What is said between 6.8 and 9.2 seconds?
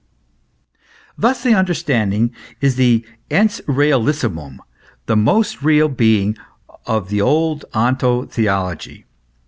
of the old onto theology.